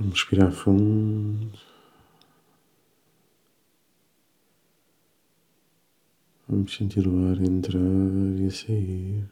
[0.00, 1.58] Vamos respirar fundo.
[6.48, 7.76] Vamos sentir o ar entrar
[8.40, 9.28] e sair.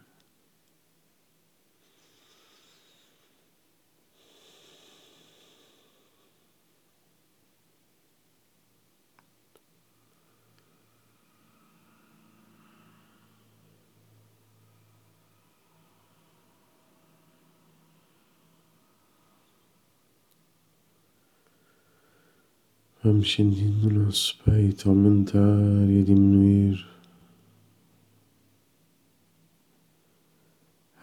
[23.01, 25.39] Vamos sentindo o nosso peito aumentar
[25.89, 26.85] e diminuir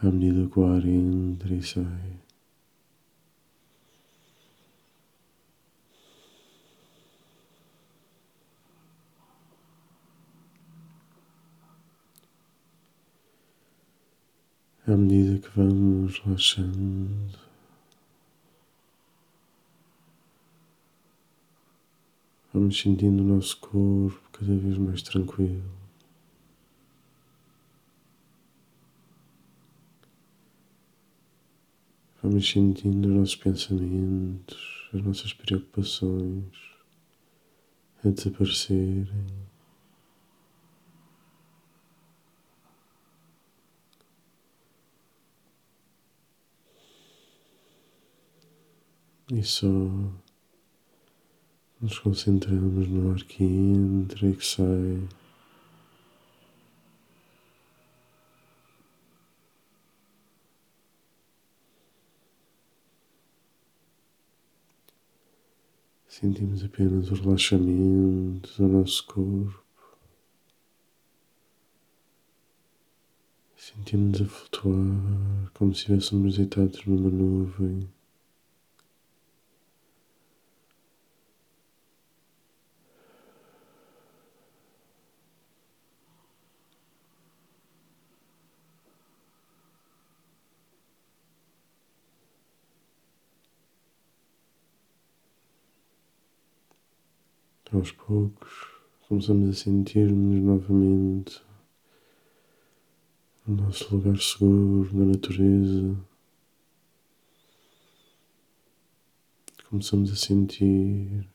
[0.02, 2.20] à medida que o ar entra e sai.
[14.86, 17.45] À medida que vamos relaxando.
[22.66, 25.62] Vamos sentindo o nosso corpo cada vez mais tranquilo.
[32.20, 36.52] Vamos sentindo os nossos pensamentos, as nossas preocupações
[38.04, 39.06] a desaparecerem.
[49.32, 49.68] E só
[51.80, 55.08] nos concentramos no ar que entra e que sai.
[66.08, 69.62] Sentimos apenas o relaxamento do nosso corpo.
[73.54, 77.95] Sentimos a flutuar como se estivéssemos deitados numa nuvem.
[97.72, 98.76] Aos poucos
[99.08, 101.42] começamos a sentir-nos novamente
[103.46, 105.96] no nosso lugar seguro, na natureza.
[109.68, 111.28] Começamos a sentir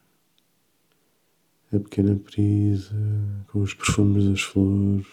[1.73, 2.93] a pequena brisa
[3.47, 5.07] com os perfumes das flores.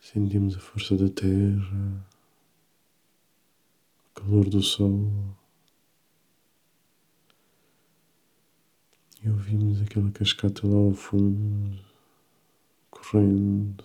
[0.00, 2.04] Sentimos a força da terra,
[4.10, 5.39] o calor do sol.
[9.22, 11.78] E ouvimos aquela cascata lá ao fundo,
[12.90, 13.84] correndo.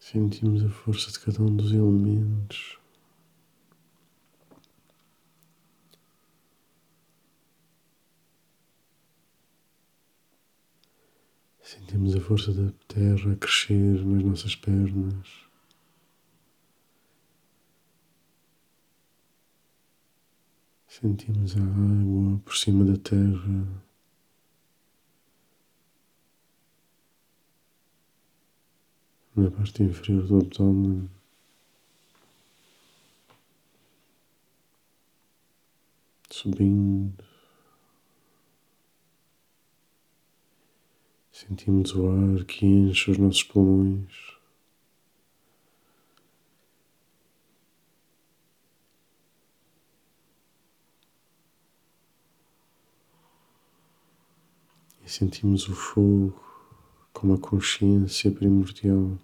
[0.00, 2.78] Sentimos a força de cada um dos elementos.
[11.66, 15.26] Sentimos a força da terra a crescer nas nossas pernas.
[20.86, 23.82] Sentimos a água por cima da terra.
[29.34, 31.10] Na parte inferior do abdômen.
[36.30, 37.35] Subindo.
[41.36, 44.10] Sentimos o ar que enche os nossos pulmões.
[55.04, 56.42] E sentimos o fogo
[57.12, 59.18] como a consciência primordial,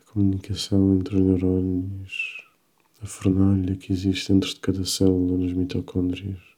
[0.00, 2.44] a comunicação entre os neurónios,
[3.00, 6.57] a fornalha que existe dentro de cada célula nos mitocôndrios.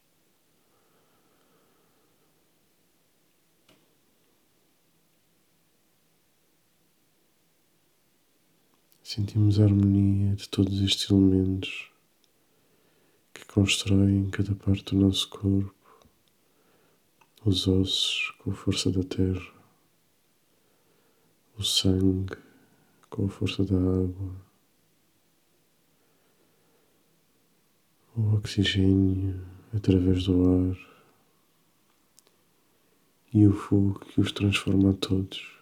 [9.13, 11.91] Sentimos a harmonia de todos estes elementos
[13.35, 15.75] que constroem cada parte do nosso corpo,
[17.45, 19.53] os ossos com a força da terra,
[21.59, 22.37] o sangue
[23.09, 24.37] com a força da água,
[28.17, 30.79] o oxigênio através do ar
[33.35, 35.60] e o fogo que os transforma a todos.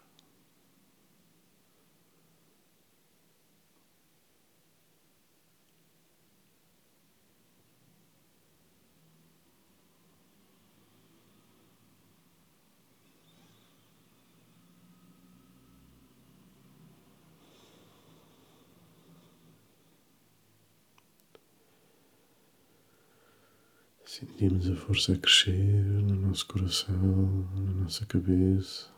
[24.08, 28.88] Sentimos a força a crescer no nosso coração, na nossa cabeça.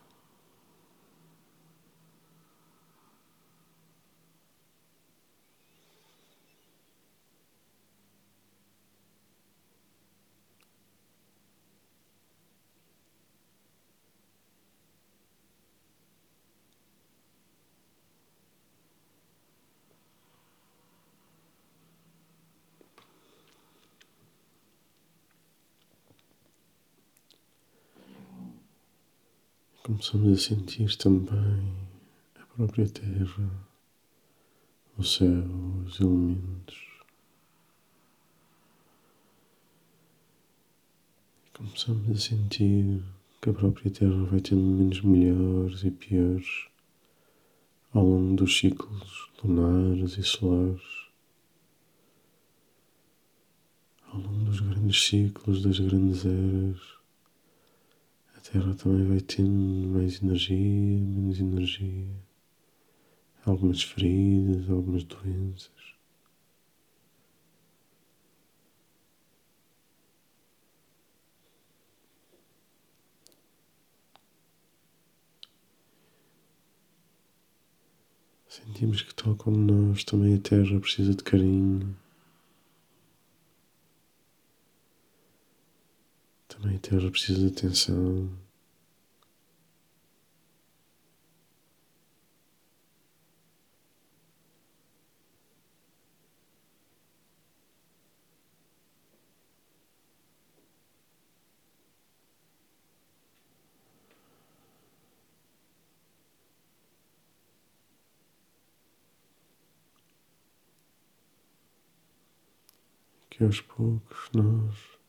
[29.91, 31.75] Começamos a sentir também
[32.41, 33.51] a própria terra,
[34.97, 35.43] o céu,
[35.85, 36.79] os elementos.
[41.53, 43.03] Começamos a sentir
[43.43, 46.69] que a própria Terra vai tendo momentos melhores e piores
[47.93, 51.11] ao longo dos ciclos lunares e solares,
[54.07, 57.00] ao longo dos grandes ciclos, das grandes eras.
[58.41, 62.09] A Terra também vai tendo mais energia, menos energia,
[63.45, 65.71] algumas feridas, algumas doenças.
[78.49, 81.95] Sentimos que, tal como nós, também a Terra precisa de carinho.
[86.63, 86.73] A
[87.11, 88.31] precisa de atenção.
[113.31, 115.00] Que aos poucos nós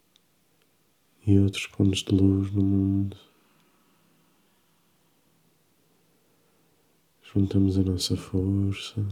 [1.26, 3.18] e outros pontos de luz no mundo.
[7.34, 9.06] Juntamos a nossa força.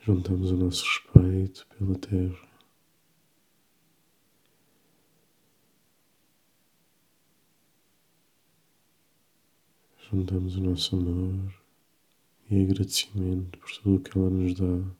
[0.00, 2.57] Juntamos o nosso respeito pela Terra.
[10.10, 11.52] Juntamos o nosso amor
[12.50, 14.94] e agradecimento por tudo o que ela nos dá.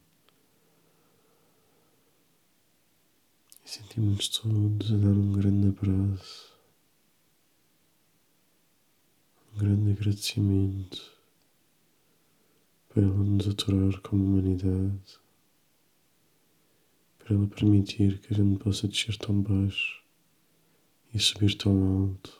[3.65, 6.55] E sentimos todos a dar um grande abraço,
[9.53, 11.11] um grande agradecimento
[12.89, 15.19] por ela nos aturar como humanidade,
[17.17, 20.03] por ela permitir que a gente possa descer tão baixo
[21.11, 22.38] e subir tão alto.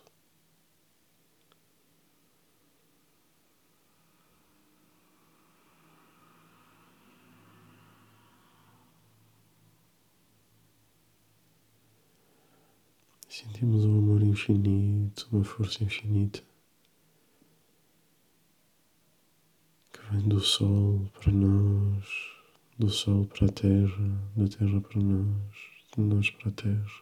[13.29, 16.41] Sentimos um amor infinito, uma força infinita
[19.93, 22.05] que vem do Sol para nós,
[22.79, 25.53] do Sol para a Terra, da Terra para nós,
[25.95, 27.01] de nós para a Terra.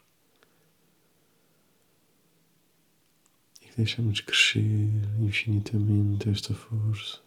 [3.62, 4.92] E que deixamos crescer
[5.22, 7.22] infinitamente esta força.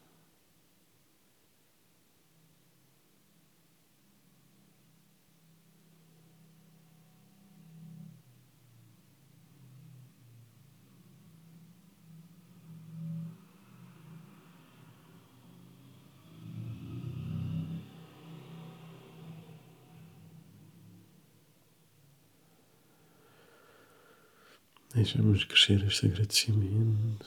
[24.92, 27.26] Deixamos crescer este agradecimento.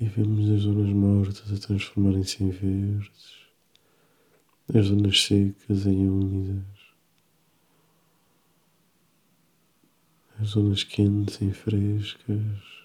[0.00, 3.46] E vemos as zonas mortas a transformarem-se em verdes,
[4.72, 6.64] as zonas secas em úmidas,
[10.40, 12.77] as zonas quentes em frescas.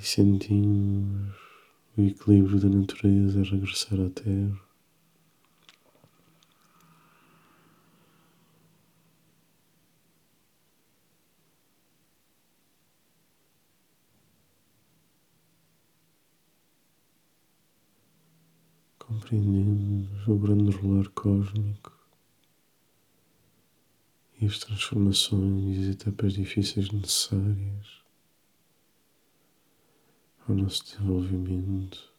[0.00, 1.36] E sentimos
[1.94, 4.58] o equilíbrio da natureza regressar à Terra.
[18.98, 21.92] Compreendemos o grande rolar cósmico
[24.40, 27.99] e as transformações e as etapas difíceis necessárias
[30.50, 32.10] ao nosso desenvolvimento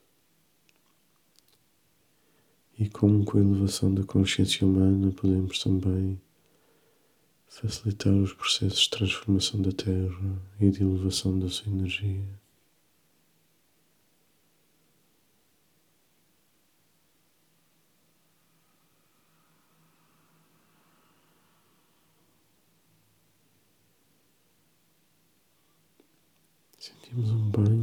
[2.80, 6.20] e como com a elevação da consciência humana podemos também
[7.48, 12.26] facilitar os processos de transformação da Terra e de elevação da sua energia.
[26.80, 27.81] Sentimos um de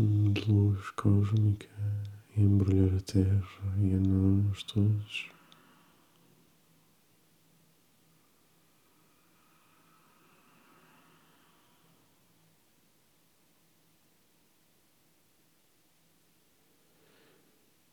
[0.48, 1.68] luz cósmica
[2.34, 3.44] e embrulhar a terra
[3.78, 5.30] e a nós todos.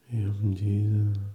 [0.09, 1.34] E à medida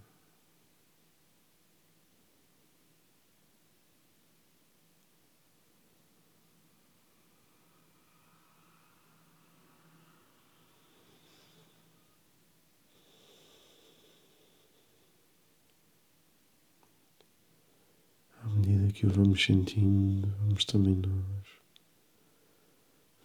[19.00, 21.46] que o vamos sentindo, vamos também nós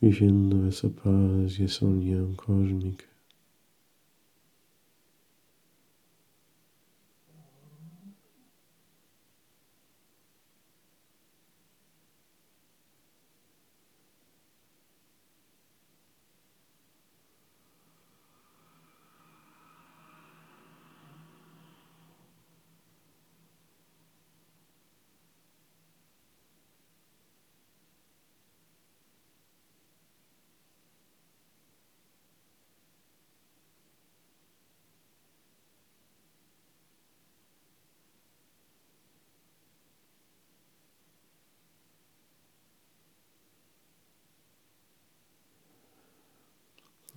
[0.02, 3.04] vivendo essa paz e essa união cósmica.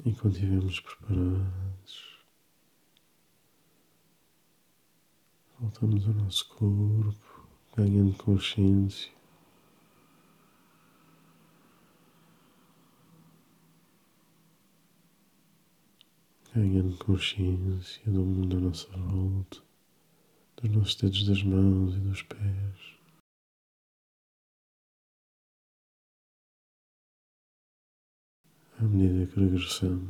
[0.08, 2.18] E quando estivermos preparados,
[5.60, 7.46] voltamos ao nosso corpo,
[7.76, 9.12] ganhando consciência.
[16.54, 19.58] Ganhando consciência do mundo à nossa volta,
[20.56, 22.97] dos nossos dedos das mãos e dos pés.
[28.80, 30.06] À medida que regressamos.